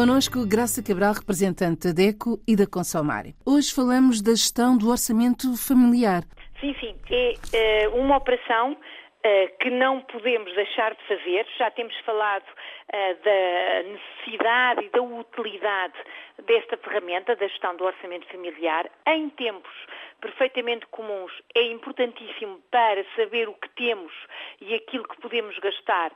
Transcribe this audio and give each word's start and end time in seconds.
Conosco, 0.00 0.48
Graça 0.48 0.82
Cabral, 0.82 1.12
representante 1.12 1.88
da 1.88 1.92
DECO 1.92 2.40
e 2.48 2.56
da 2.56 2.64
Consomar. 2.66 3.24
Hoje 3.44 3.68
falamos 3.68 4.22
da 4.22 4.30
gestão 4.30 4.72
do 4.72 4.88
orçamento 4.88 5.52
familiar. 5.60 6.22
Sim, 6.58 6.74
sim. 6.80 6.96
É 7.52 7.86
uh, 7.86 8.00
uma 8.00 8.16
operação 8.16 8.72
uh, 8.72 9.58
que 9.60 9.68
não 9.68 10.00
podemos 10.00 10.54
deixar 10.54 10.94
de 10.94 11.02
fazer. 11.06 11.44
Já 11.58 11.70
temos 11.72 11.94
falado 12.00 12.48
uh, 12.48 13.14
da 13.22 13.90
necessidade 13.92 14.86
e 14.86 14.88
da 14.88 15.02
utilidade 15.02 15.98
desta 16.46 16.78
ferramenta, 16.78 17.36
da 17.36 17.46
gestão 17.46 17.76
do 17.76 17.84
orçamento 17.84 18.26
familiar, 18.28 18.88
em 19.06 19.28
tempos 19.28 19.76
perfeitamente 20.20 20.86
comuns. 20.86 21.32
É 21.54 21.62
importantíssimo 21.62 22.60
para 22.70 23.04
saber 23.16 23.48
o 23.48 23.54
que 23.54 23.68
temos 23.70 24.12
e 24.60 24.74
aquilo 24.74 25.08
que 25.08 25.20
podemos 25.20 25.58
gastar, 25.58 26.12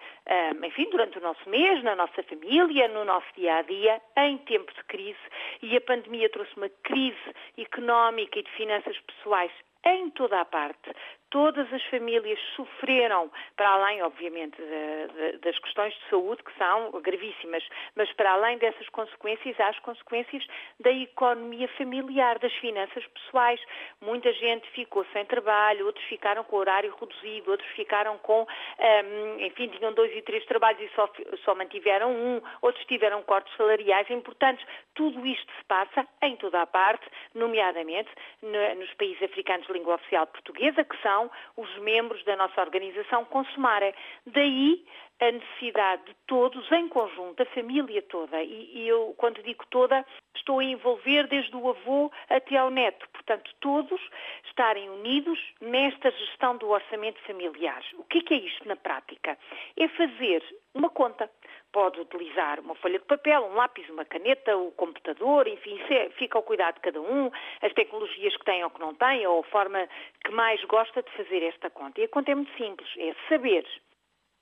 enfim, 0.63 0.89
durante 0.91 1.19
o 1.19 1.21
nosso 1.21 1.49
mês, 1.49 1.83
na 1.83 1.97
nossa 1.97 2.23
família, 2.23 2.89
no 2.89 3.05
nosso 3.05 3.27
dia 3.37 3.57
a 3.57 3.63
dia, 3.63 4.01
em 4.17 4.39
tempos 4.39 4.75
de 4.75 4.85
crise. 4.85 5.19
E 5.63 5.77
a 5.77 5.81
pandemia 5.81 6.29
trouxe 6.31 6.57
uma 6.57 6.69
crise 6.83 7.35
económica 7.59 8.39
e 8.39 8.43
de 8.43 8.51
finanças 8.53 8.99
pessoais 9.01 9.53
em 9.87 10.11
toda 10.11 10.41
a 10.41 10.45
parte. 10.45 10.91
Todas 11.35 11.67
as 11.73 11.83
famílias 11.87 12.39
sofreram, 12.55 13.29
para 13.57 13.69
além, 13.69 14.01
obviamente, 14.05 14.57
de, 14.57 15.33
de, 15.33 15.39
das 15.39 15.59
questões 15.59 15.93
de 15.93 16.09
saúde, 16.09 16.41
que 16.45 16.57
são 16.57 16.93
gravíssimas, 17.03 17.69
mas 17.97 18.09
para 18.13 18.31
além 18.31 18.57
dessas 18.59 18.89
consequências, 18.91 19.59
há 19.59 19.67
as 19.67 19.79
consequências 19.81 20.47
da 20.79 20.93
economia 20.93 21.67
familiar, 21.77 22.39
das 22.39 22.53
finanças 22.55 23.05
pessoais. 23.09 23.61
Muita 24.01 24.33
gente 24.35 24.71
ficou 24.71 25.05
sem 25.13 25.25
trabalho, 25.25 25.87
outros 25.87 26.05
ficaram 26.05 26.45
com 26.45 26.55
horário 26.55 26.95
reduzido, 27.01 27.51
outros 27.51 27.69
ficaram 27.71 28.17
com, 28.19 28.47
um, 28.47 29.41
enfim, 29.41 29.67
tinham 29.67 29.93
dois 29.93 30.17
e 30.17 30.23
três 30.23 30.47
trabalhos 30.47 30.83
e 30.83 30.95
só, 30.95 31.11
só 31.45 31.53
mantiveram 31.57 32.13
um, 32.13 32.41
outros 32.63 32.85
tiveram 32.87 33.21
cortes 33.25 33.53
salariais 33.57 34.09
importantes. 34.09 34.65
Tudo 34.95 35.27
isto 35.27 35.53
se 35.59 35.65
passa 35.65 36.07
em 36.23 36.37
toda 36.37 36.63
a 36.63 36.67
parte, 36.67 37.05
nomeadamente 37.35 38.11
no, 38.41 38.75
nos 38.77 38.95
países 38.95 39.21
africanos 39.25 39.67
de 39.67 39.73
língua 39.73 39.97
oficial 39.97 40.29
portuguesa, 40.29 40.85
que 40.85 40.97
são 41.03 41.24
os 41.57 41.79
membros 41.79 42.23
da 42.25 42.37
nossa 42.37 42.61
organização 42.61 43.25
Consumare. 43.25 43.95
Daí 44.27 44.85
a 45.21 45.31
necessidade 45.31 46.05
de 46.07 46.15
todos, 46.27 46.71
em 46.73 46.89
conjunto, 46.89 47.43
a 47.43 47.47
família 47.47 48.03
toda, 48.03 48.43
e, 48.43 48.71
e, 48.75 48.89
eu, 48.89 49.15
quando 49.17 49.43
digo 49.43 49.65
toda, 49.71 50.05
estou 50.35 50.59
a 50.59 50.65
envolver 50.65 51.27
desde 51.29 51.55
o 51.57 51.69
avô 51.69 52.11
até 52.29 52.57
ao 52.57 52.71
neto, 52.71 53.09
portanto, 53.11 53.51
todos 53.61 54.01
estarem 54.47 54.91
unidos 54.91 55.39
nesta 55.61 56.11
gestão 56.11 56.57
do 56.57 56.69
orçamento 56.69 57.21
familiar. 57.23 57.83
O 57.97 58.05
que 58.05 58.19
é, 58.19 58.23
que 58.23 58.35
é 58.35 58.39
isto 58.39 58.67
na 58.67 58.77
prática? 58.77 59.39
É 59.77 59.89
fazer 59.89 60.43
uma 60.75 60.91
conta. 60.91 61.31
Pode 61.75 62.01
utilizar 62.01 62.61
uma 62.61 62.77
folha 62.77 63.01
de 63.01 63.05
papel, 63.05 63.43
um 63.47 63.55
lápis, 63.55 63.91
uma 63.91 64.05
caneta, 64.05 64.57
o 64.57 64.71
computador, 64.71 65.49
enfim, 65.49 65.77
é, 65.91 66.09
fica 66.11 66.39
ao 66.39 66.45
cuidado 66.45 66.77
de 66.77 66.81
cada 66.83 67.01
um, 67.01 67.33
as 67.63 67.73
tecnologias 67.73 68.37
que 68.37 68.45
têm 68.45 68.63
ou 68.63 68.71
que 68.71 68.79
não 68.79 68.95
têm, 68.95 69.27
ou 69.27 69.41
a 69.41 69.51
forma 69.51 69.89
que 70.25 70.31
mais 70.31 70.63
gosta 70.67 71.03
de 71.03 71.11
fazer 71.17 71.43
esta 71.43 71.69
conta. 71.71 72.01
E 72.01 72.05
a 72.05 72.09
conta 72.09 72.31
é 72.31 72.37
muito 72.37 72.57
simples, 72.57 72.89
é 72.97 73.13
saber 73.29 73.67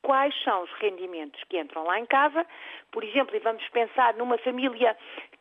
quais 0.03 0.35
são 0.43 0.63
os 0.63 0.73
rendimentos 0.73 1.43
que 1.49 1.59
entram 1.59 1.85
lá 1.85 1.99
em 1.99 2.07
casa. 2.07 2.45
Por 2.91 3.03
exemplo, 3.03 3.35
e 3.35 3.39
vamos 3.39 3.67
pensar 3.71 4.15
numa 4.15 4.37
família 4.39 4.95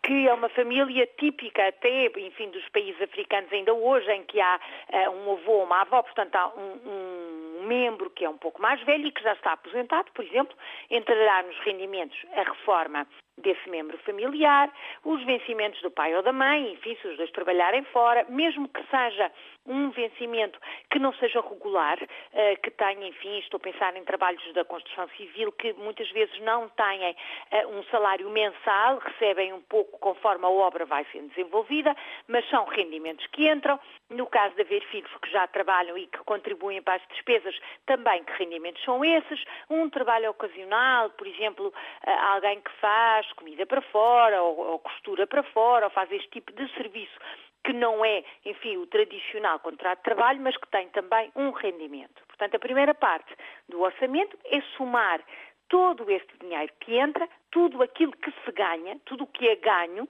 que 0.03 0.27
é 0.27 0.33
uma 0.33 0.49
família 0.49 1.07
típica 1.17 1.67
até, 1.67 2.05
enfim, 2.05 2.49
dos 2.49 2.67
países 2.69 3.01
africanos 3.01 3.51
ainda 3.51 3.73
hoje, 3.73 4.09
em 4.11 4.23
que 4.23 4.39
há 4.39 4.59
uh, 4.89 5.11
um 5.11 5.33
avô 5.33 5.51
ou 5.51 5.63
uma 5.65 5.81
avó, 5.81 6.01
portanto 6.01 6.35
há 6.35 6.47
um, 6.47 6.71
um 6.85 7.20
membro 7.61 8.09
que 8.09 8.25
é 8.25 8.29
um 8.29 8.37
pouco 8.37 8.61
mais 8.61 8.81
velho 8.83 9.07
e 9.07 9.11
que 9.11 9.23
já 9.23 9.33
está 9.33 9.53
aposentado, 9.53 10.11
por 10.13 10.25
exemplo, 10.25 10.55
entrará 10.89 11.43
nos 11.43 11.57
rendimentos 11.59 12.17
a 12.33 12.43
reforma 12.43 13.07
desse 13.37 13.69
membro 13.69 13.97
familiar, 13.99 14.71
os 15.03 15.23
vencimentos 15.23 15.81
do 15.81 15.91
pai 15.91 16.15
ou 16.15 16.21
da 16.21 16.31
mãe, 16.31 16.73
enfim, 16.73 16.95
se 17.01 17.07
os 17.07 17.17
dois 17.17 17.31
trabalharem 17.31 17.83
fora, 17.85 18.25
mesmo 18.29 18.67
que 18.67 18.83
seja 18.87 19.31
um 19.65 19.91
vencimento 19.91 20.59
que 20.89 20.99
não 20.99 21.13
seja 21.13 21.39
regular, 21.41 21.97
eh, 22.33 22.55
que 22.57 22.71
tenha, 22.71 23.07
enfim, 23.07 23.37
estou 23.39 23.57
a 23.57 23.61
pensar 23.61 23.95
em 23.95 24.03
trabalhos 24.03 24.41
da 24.53 24.65
construção 24.65 25.07
civil 25.09 25.51
que 25.51 25.73
muitas 25.73 26.09
vezes 26.11 26.39
não 26.41 26.67
têm 26.69 27.15
eh, 27.51 27.67
um 27.67 27.83
salário 27.85 28.29
mensal, 28.29 28.97
recebem 28.97 29.53
um 29.53 29.61
pouco 29.61 29.99
conforme 29.99 30.45
a 30.45 30.49
obra 30.49 30.85
vai 30.85 31.05
sendo 31.11 31.29
desenvolvida, 31.29 31.95
mas 32.27 32.47
são 32.49 32.65
rendimentos 32.65 33.25
que 33.27 33.47
entram. 33.47 33.79
No 34.09 34.27
caso 34.27 34.55
de 34.55 34.61
haver 34.61 34.83
filhos 34.87 35.11
que 35.21 35.31
já 35.31 35.47
trabalham 35.47 35.97
e 35.97 36.07
que 36.07 36.17
contribuem 36.19 36.81
para 36.81 36.95
as 36.95 37.07
despesas, 37.09 37.57
também 37.85 38.23
que 38.23 38.33
rendimentos 38.33 38.83
são 38.83 39.05
esses. 39.05 39.43
Um 39.69 39.89
trabalho 39.89 40.31
ocasional, 40.31 41.11
por 41.11 41.27
exemplo, 41.27 41.73
eh, 42.05 42.11
alguém 42.11 42.59
que 42.61 42.71
faz 42.79 43.20
comida 43.35 43.65
para 43.65 43.81
fora 43.81 44.41
ou, 44.41 44.57
ou 44.57 44.79
costura 44.79 45.27
para 45.27 45.43
fora 45.43 45.85
ou 45.85 45.91
faz 45.91 46.11
este 46.11 46.29
tipo 46.29 46.51
de 46.53 46.67
serviço 46.73 47.17
que 47.63 47.73
não 47.73 48.03
é, 48.03 48.23
enfim, 48.45 48.77
o 48.77 48.87
tradicional 48.87 49.59
contrato 49.59 49.99
de 49.99 50.03
trabalho, 50.03 50.41
mas 50.41 50.57
que 50.57 50.67
tem 50.69 50.89
também 50.89 51.31
um 51.35 51.51
rendimento. 51.51 52.23
Portanto, 52.27 52.55
a 52.55 52.59
primeira 52.59 52.93
parte 52.93 53.31
do 53.69 53.81
orçamento 53.81 54.37
é 54.45 54.61
somar 54.77 55.21
todo 55.69 56.09
este 56.09 56.37
dinheiro 56.39 56.71
que 56.79 56.97
entra, 56.97 57.27
tudo 57.51 57.81
aquilo 57.83 58.11
que 58.13 58.31
se 58.31 58.51
ganha, 58.51 58.99
tudo 59.05 59.23
o 59.23 59.27
que 59.27 59.47
é 59.47 59.55
ganho, 59.55 60.07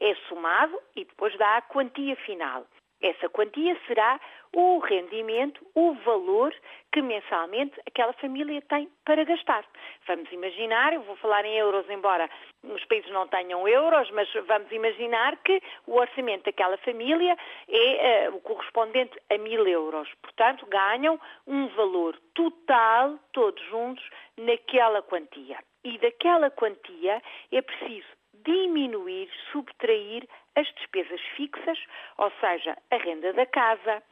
é 0.00 0.14
somado 0.28 0.76
e 0.96 1.04
depois 1.04 1.36
dá 1.38 1.58
a 1.58 1.62
quantia 1.62 2.16
final. 2.16 2.66
Essa 3.04 3.28
quantia 3.28 3.78
será 3.86 4.18
o 4.54 4.78
rendimento, 4.78 5.60
o 5.74 5.92
valor 6.06 6.54
que 6.90 7.02
mensalmente 7.02 7.78
aquela 7.86 8.14
família 8.14 8.62
tem 8.62 8.88
para 9.04 9.22
gastar. 9.24 9.62
Vamos 10.06 10.32
imaginar, 10.32 10.94
eu 10.94 11.02
vou 11.02 11.14
falar 11.16 11.44
em 11.44 11.54
euros, 11.54 11.84
embora 11.90 12.30
os 12.62 12.82
países 12.86 13.10
não 13.10 13.28
tenham 13.28 13.68
euros, 13.68 14.10
mas 14.12 14.26
vamos 14.46 14.72
imaginar 14.72 15.36
que 15.44 15.60
o 15.86 15.96
orçamento 15.96 16.44
daquela 16.44 16.78
família 16.78 17.36
é 17.68 18.30
uh, 18.30 18.36
o 18.36 18.40
correspondente 18.40 19.20
a 19.28 19.36
mil 19.36 19.66
euros. 19.66 20.08
Portanto, 20.22 20.64
ganham 20.64 21.20
um 21.46 21.68
valor 21.76 22.18
total, 22.32 23.18
todos 23.34 23.62
juntos, 23.64 24.08
naquela 24.38 25.02
quantia. 25.02 25.58
E 25.84 25.98
daquela 25.98 26.50
quantia 26.50 27.20
é 27.52 27.60
preciso 27.60 28.23
diminuir, 28.44 29.28
subtrair 29.52 30.28
as 30.56 30.66
despesas 30.74 31.20
fixas, 31.36 31.78
ou 32.18 32.30
seja, 32.40 32.76
a 32.90 32.96
renda 32.96 33.32
da 33.32 33.46
casa, 33.46 34.02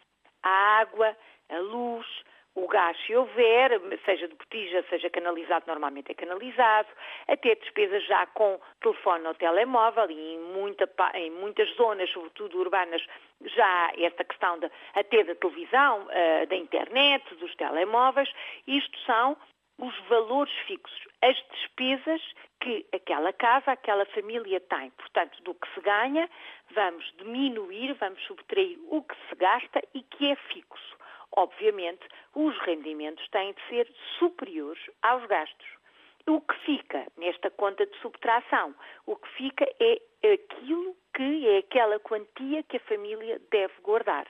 a 0.42 0.80
água, 0.80 1.16
a 1.48 1.58
luz, 1.58 2.06
o 2.54 2.66
gás 2.68 2.96
se 3.06 3.16
houver, 3.16 3.80
seja 4.04 4.28
de 4.28 4.34
botija, 4.34 4.84
seja 4.90 5.08
canalizado, 5.08 5.64
normalmente 5.66 6.12
é 6.12 6.14
canalizado, 6.14 6.88
até 7.26 7.54
despesas 7.54 8.04
já 8.04 8.26
com 8.26 8.60
telefone 8.80 9.26
ou 9.26 9.34
telemóvel 9.34 10.10
e 10.10 10.34
em, 10.34 10.38
muita, 10.38 10.88
em 11.14 11.30
muitas 11.30 11.68
zonas, 11.76 12.10
sobretudo 12.10 12.58
urbanas, 12.58 13.02
já 13.40 13.92
esta 13.96 14.22
questão 14.24 14.58
de, 14.58 14.70
até 14.94 15.24
da 15.24 15.34
televisão, 15.34 16.02
uh, 16.02 16.46
da 16.46 16.56
internet, 16.56 17.34
dos 17.36 17.54
telemóveis. 17.54 18.30
Isto 18.66 18.98
são 19.00 19.36
os 19.82 19.98
valores 20.08 20.52
fixos, 20.68 21.08
as 21.20 21.36
despesas 21.50 22.22
que 22.60 22.86
aquela 22.92 23.32
casa, 23.32 23.72
aquela 23.72 24.06
família 24.06 24.60
tem. 24.60 24.90
Portanto, 24.90 25.42
do 25.42 25.54
que 25.54 25.68
se 25.74 25.80
ganha, 25.80 26.30
vamos 26.70 27.04
diminuir, 27.18 27.92
vamos 27.94 28.22
subtrair 28.22 28.78
o 28.88 29.02
que 29.02 29.16
se 29.28 29.34
gasta 29.34 29.82
e 29.92 30.02
que 30.02 30.30
é 30.30 30.36
fixo. 30.36 30.96
Obviamente, 31.32 32.06
os 32.32 32.56
rendimentos 32.60 33.28
têm 33.30 33.52
de 33.52 33.68
ser 33.68 33.92
superiores 34.20 34.80
aos 35.02 35.26
gastos. 35.26 35.66
O 36.28 36.40
que 36.40 36.54
fica 36.60 37.04
nesta 37.16 37.50
conta 37.50 37.84
de 37.84 37.98
subtração? 37.98 38.72
O 39.04 39.16
que 39.16 39.28
fica 39.30 39.66
é 39.80 39.98
aquilo 40.32 40.96
que 41.12 41.48
é 41.48 41.58
aquela 41.58 41.98
quantia 41.98 42.62
que 42.62 42.76
a 42.76 42.80
família 42.80 43.40
deve 43.50 43.74
guardar 43.82 44.28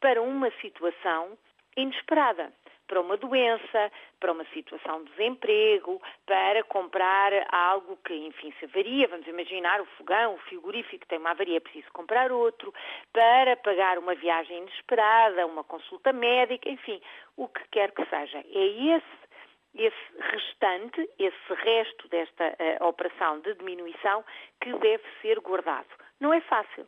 para 0.00 0.20
uma 0.20 0.50
situação 0.60 1.38
inesperada 1.76 2.52
para 2.88 3.00
uma 3.00 3.16
doença, 3.16 3.92
para 4.18 4.32
uma 4.32 4.44
situação 4.46 5.04
de 5.04 5.10
desemprego, 5.10 6.02
para 6.26 6.64
comprar 6.64 7.32
algo 7.54 7.96
que, 8.04 8.14
enfim, 8.14 8.52
se 8.58 8.64
avaria, 8.64 9.06
vamos 9.06 9.26
imaginar 9.26 9.80
o 9.80 9.86
fogão, 9.96 10.34
o 10.34 10.38
frigorífico 10.38 11.06
tem 11.06 11.18
uma 11.18 11.30
avaria, 11.30 11.58
é 11.58 11.60
preciso 11.60 11.92
comprar 11.92 12.32
outro, 12.32 12.74
para 13.12 13.56
pagar 13.58 13.98
uma 13.98 14.14
viagem 14.14 14.58
inesperada, 14.58 15.46
uma 15.46 15.62
consulta 15.62 16.12
médica, 16.12 16.68
enfim, 16.68 17.00
o 17.36 17.46
que 17.46 17.62
quer 17.70 17.92
que 17.92 18.04
seja. 18.06 18.38
É 18.38 18.96
esse 18.96 19.28
esse 19.74 19.94
restante, 20.18 21.08
esse 21.18 21.54
resto 21.62 22.08
desta 22.08 22.56
uh, 22.80 22.86
operação 22.86 23.38
de 23.40 23.54
diminuição 23.54 24.24
que 24.60 24.72
deve 24.78 25.04
ser 25.20 25.38
guardado. 25.40 25.86
Não 26.18 26.32
é 26.32 26.40
fácil. 26.40 26.86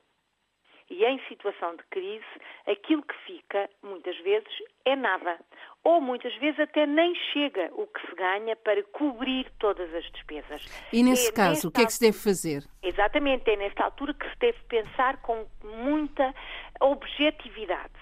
E 0.90 1.04
em 1.04 1.20
situação 1.28 1.76
de 1.76 1.84
crise, 1.84 2.24
aquilo 2.66 3.02
que 3.02 3.14
fica, 3.24 3.70
muitas 3.80 4.18
vezes, 4.18 4.52
é 4.84 4.96
nada. 4.96 5.38
Ou 5.84 6.00
muitas 6.00 6.34
vezes 6.38 6.58
até 6.58 6.84
nem 6.84 7.14
chega 7.32 7.70
o 7.72 7.86
que 7.86 8.04
se 8.06 8.14
ganha 8.16 8.56
para 8.56 8.82
cobrir 8.82 9.48
todas 9.60 9.94
as 9.94 10.04
despesas. 10.10 10.66
E 10.92 11.02
nesse 11.04 11.28
é 11.28 11.32
caso, 11.32 11.68
o 11.68 11.70
que 11.70 11.80
é 11.80 11.86
que 11.86 11.92
se 11.92 12.00
deve 12.00 12.18
fazer? 12.18 12.64
Exatamente, 12.82 13.48
é 13.48 13.56
nesta 13.56 13.84
altura 13.84 14.12
que 14.14 14.28
se 14.28 14.36
deve 14.40 14.58
pensar 14.68 15.18
com 15.22 15.46
muita 15.62 16.34
objetividade. 16.80 17.94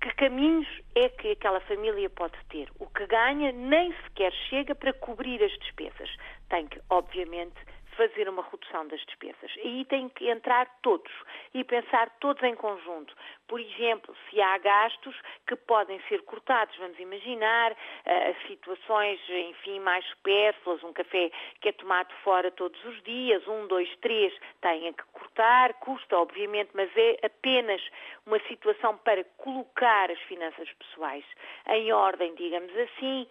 Que 0.00 0.14
caminhos 0.14 0.68
é 0.94 1.08
que 1.08 1.32
aquela 1.32 1.58
família 1.62 2.08
pode 2.08 2.36
ter? 2.48 2.70
O 2.78 2.86
que 2.86 3.04
ganha 3.06 3.50
nem 3.50 3.92
sequer 4.04 4.32
chega 4.48 4.72
para 4.76 4.92
cobrir 4.92 5.42
as 5.42 5.50
despesas. 5.58 6.08
Tem 6.48 6.68
que, 6.68 6.80
obviamente, 6.88 7.56
fazer 7.98 8.28
uma 8.28 8.44
redução 8.44 8.86
das 8.86 9.00
despesas. 9.00 9.50
Aí 9.56 9.84
tem 9.86 10.08
que 10.08 10.30
entrar 10.30 10.66
todos 10.82 11.12
e 11.52 11.64
pensar 11.64 12.08
todos 12.20 12.40
em 12.44 12.54
conjunto. 12.54 13.12
Por 13.48 13.60
exemplo, 13.60 14.14
se 14.30 14.40
há 14.40 14.56
gastos 14.58 15.16
que 15.48 15.56
podem 15.56 16.00
ser 16.08 16.22
cortados, 16.22 16.76
vamos 16.76 16.96
imaginar 17.00 17.72
uh, 17.72 18.46
situações, 18.46 19.18
enfim, 19.28 19.80
mais 19.80 20.04
supérfluas, 20.06 20.84
um 20.84 20.92
café 20.92 21.30
que 21.60 21.70
é 21.70 21.72
tomado 21.72 22.14
fora 22.22 22.52
todos 22.52 22.82
os 22.84 23.02
dias, 23.02 23.46
um, 23.48 23.66
dois, 23.66 23.88
três, 23.96 24.32
têm 24.60 24.92
que 24.92 25.04
cortar, 25.12 25.74
custa, 25.74 26.16
obviamente, 26.18 26.70
mas 26.74 26.88
é 26.96 27.26
apenas 27.26 27.82
uma 28.24 28.38
situação 28.46 28.96
para 28.98 29.24
colocar 29.38 30.08
as 30.10 30.20
finanças 30.20 30.70
pessoais 30.74 31.24
em 31.66 31.92
ordem, 31.92 32.32
digamos 32.36 32.74
assim, 32.76 33.26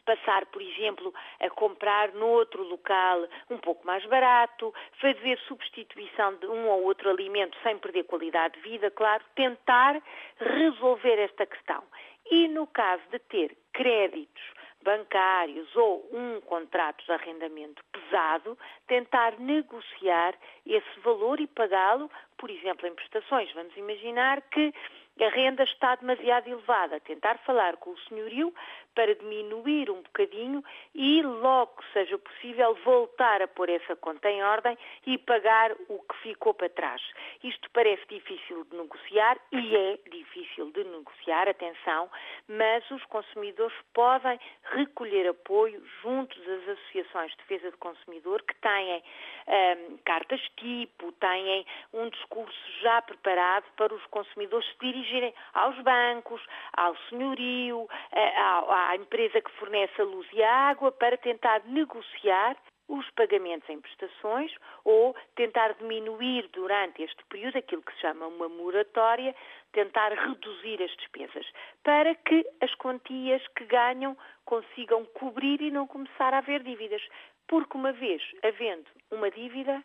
passar, 0.00 0.46
por 0.46 0.60
exemplo, 0.60 1.12
a 1.40 1.50
comprar 1.50 2.12
noutro 2.12 2.62
local 2.64 3.26
um 3.50 3.58
pouco 3.58 3.86
mais 3.86 4.04
barato, 4.06 4.74
fazer 5.00 5.38
substituição 5.46 6.34
de 6.36 6.46
um 6.46 6.68
ou 6.68 6.84
outro 6.84 7.10
alimento 7.10 7.56
sem 7.62 7.78
perder 7.78 8.04
qualidade 8.04 8.54
de 8.54 8.68
vida, 8.68 8.90
claro, 8.90 9.22
tentar 9.34 10.02
resolver 10.38 11.18
esta 11.18 11.46
questão. 11.46 11.82
E 12.30 12.48
no 12.48 12.66
caso 12.66 13.02
de 13.10 13.18
ter 13.18 13.56
créditos 13.72 14.42
bancários 14.82 15.74
ou 15.76 16.08
um 16.12 16.40
contrato 16.40 17.04
de 17.04 17.12
arrendamento 17.12 17.82
pesado, 17.92 18.58
tentar 18.86 19.38
negociar 19.38 20.34
esse 20.66 21.00
valor 21.00 21.40
e 21.40 21.46
pagá-lo, 21.46 22.10
por 22.42 22.50
exemplo, 22.50 22.88
em 22.88 22.94
prestações. 22.96 23.52
Vamos 23.52 23.76
imaginar 23.76 24.42
que 24.50 24.74
a 25.20 25.28
renda 25.28 25.62
está 25.62 25.94
demasiado 25.94 26.48
elevada. 26.48 26.98
Tentar 26.98 27.38
falar 27.38 27.76
com 27.76 27.90
o 27.90 27.98
senhorio 28.08 28.52
para 28.94 29.14
diminuir 29.14 29.90
um 29.90 30.02
bocadinho 30.02 30.62
e, 30.94 31.22
logo 31.22 31.76
que 31.76 31.92
seja 31.92 32.18
possível, 32.18 32.74
voltar 32.84 33.40
a 33.42 33.48
pôr 33.48 33.68
essa 33.68 33.94
conta 33.96 34.28
em 34.28 34.42
ordem 34.42 34.76
e 35.06 35.16
pagar 35.18 35.72
o 35.88 35.98
que 36.00 36.16
ficou 36.22 36.52
para 36.52 36.68
trás. 36.68 37.00
Isto 37.44 37.70
parece 37.70 38.02
difícil 38.08 38.64
de 38.64 38.76
negociar 38.76 39.38
e 39.52 39.76
é 39.76 39.98
difícil 40.10 40.70
de 40.72 40.84
negociar, 40.84 41.48
atenção, 41.48 42.10
mas 42.48 42.88
os 42.90 43.04
consumidores 43.04 43.76
podem 43.94 44.38
recolher 44.72 45.28
apoio 45.28 45.82
junto 46.02 46.38
das 46.40 46.68
associações 46.68 47.30
de 47.32 47.36
defesa 47.38 47.70
do 47.70 47.78
consumidor 47.78 48.42
que 48.42 48.54
têm 48.56 49.02
um, 49.46 49.96
cartas 49.98 50.40
tipo, 50.56 51.12
têm 51.12 51.64
um 51.92 52.10
discurso 52.32 52.72
já 52.80 53.02
preparado 53.02 53.64
para 53.76 53.94
os 53.94 54.04
consumidores 54.06 54.66
se 54.68 54.78
dirigirem 54.80 55.34
aos 55.52 55.78
bancos, 55.82 56.40
ao 56.72 56.96
senhorio, 57.08 57.86
à, 58.12 58.90
à 58.90 58.96
empresa 58.96 59.40
que 59.40 59.50
fornece 59.52 60.00
a 60.00 60.04
luz 60.04 60.26
e 60.32 60.42
a 60.42 60.70
água 60.70 60.90
para 60.90 61.16
tentar 61.18 61.62
negociar 61.66 62.56
os 62.88 63.08
pagamentos 63.10 63.68
em 63.70 63.80
prestações 63.80 64.52
ou 64.84 65.14
tentar 65.36 65.74
diminuir 65.74 66.48
durante 66.52 67.02
este 67.02 67.22
período 67.26 67.58
aquilo 67.58 67.82
que 67.82 67.92
se 67.94 68.00
chama 68.00 68.26
uma 68.26 68.48
moratória, 68.48 69.34
tentar 69.72 70.12
reduzir 70.12 70.82
as 70.82 70.90
despesas, 70.96 71.46
para 71.84 72.14
que 72.14 72.46
as 72.60 72.74
quantias 72.76 73.46
que 73.56 73.64
ganham 73.66 74.16
consigam 74.44 75.04
cobrir 75.14 75.60
e 75.60 75.70
não 75.70 75.86
começar 75.86 76.34
a 76.34 76.38
haver 76.38 76.62
dívidas. 76.62 77.02
Porque 77.46 77.76
uma 77.76 77.92
vez 77.92 78.22
havendo 78.42 78.86
uma 79.10 79.30
dívida, 79.30 79.82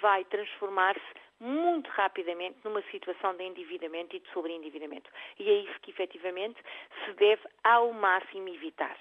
vai 0.00 0.24
transformar-se 0.26 1.27
muito 1.40 1.88
rapidamente 1.90 2.58
numa 2.64 2.82
situação 2.90 3.36
de 3.36 3.44
endividamento 3.44 4.16
e 4.16 4.20
de 4.20 4.28
sobreendividamento. 4.32 5.10
E 5.38 5.48
é 5.48 5.54
isso 5.62 5.80
que 5.80 5.90
efetivamente 5.90 6.58
se 7.04 7.12
deve 7.14 7.42
ao 7.64 7.92
máximo 7.92 8.48
evitar. 8.48 8.96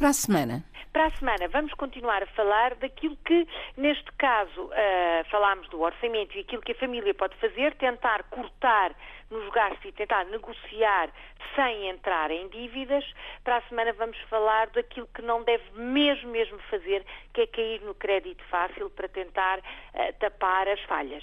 Para 0.00 0.08
a 0.08 0.12
semana. 0.14 0.64
Para 0.94 1.06
a 1.06 1.10
semana 1.10 1.46
vamos 1.48 1.74
continuar 1.74 2.22
a 2.22 2.26
falar 2.28 2.74
daquilo 2.76 3.16
que, 3.18 3.46
neste 3.76 4.10
caso, 4.12 4.62
uh, 4.64 5.30
falámos 5.30 5.68
do 5.68 5.78
orçamento 5.78 6.34
e 6.36 6.40
aquilo 6.40 6.62
que 6.62 6.72
a 6.72 6.76
família 6.76 7.12
pode 7.12 7.36
fazer, 7.36 7.74
tentar 7.74 8.22
cortar 8.30 8.94
nos 9.30 9.46
gastos 9.52 9.84
e 9.84 9.92
tentar 9.92 10.24
negociar 10.24 11.10
sem 11.54 11.90
entrar 11.90 12.30
em 12.30 12.48
dívidas. 12.48 13.04
Para 13.44 13.58
a 13.58 13.62
semana 13.68 13.92
vamos 13.92 14.18
falar 14.30 14.68
daquilo 14.70 15.06
que 15.14 15.20
não 15.20 15.44
deve 15.44 15.70
mesmo, 15.74 16.30
mesmo 16.30 16.58
fazer, 16.70 17.04
que 17.34 17.42
é 17.42 17.46
cair 17.46 17.82
no 17.82 17.94
crédito 17.94 18.42
fácil 18.44 18.88
para 18.88 19.06
tentar 19.06 19.58
uh, 19.58 20.12
tapar 20.18 20.66
as 20.66 20.80
falhas. 20.84 21.22